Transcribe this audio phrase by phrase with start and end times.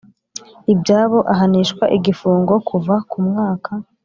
[0.73, 3.71] Ibyabo ahanishwa igifungo kuva ku mwaka